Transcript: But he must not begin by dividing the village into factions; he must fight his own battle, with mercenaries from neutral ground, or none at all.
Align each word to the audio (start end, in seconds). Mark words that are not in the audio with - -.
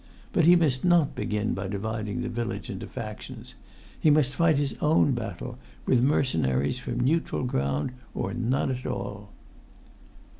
But 0.33 0.45
he 0.45 0.55
must 0.55 0.83
not 0.83 1.13
begin 1.13 1.53
by 1.53 1.67
dividing 1.67 2.21
the 2.23 2.27
village 2.27 2.71
into 2.71 2.87
factions; 2.87 3.53
he 3.99 4.09
must 4.09 4.33
fight 4.33 4.57
his 4.57 4.75
own 4.81 5.11
battle, 5.11 5.59
with 5.85 6.01
mercenaries 6.01 6.79
from 6.79 7.01
neutral 7.01 7.43
ground, 7.43 7.91
or 8.15 8.33
none 8.33 8.71
at 8.71 8.87
all. 8.87 9.29